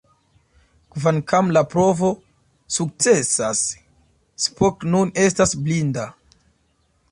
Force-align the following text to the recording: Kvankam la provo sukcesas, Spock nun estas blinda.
Kvankam 0.95 1.51
la 1.57 1.61
provo 1.73 2.09
sukcesas, 2.79 3.61
Spock 4.49 4.89
nun 4.95 5.15
estas 5.27 5.57
blinda. 5.69 6.11